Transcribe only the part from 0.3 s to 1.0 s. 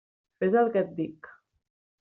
Fes el que et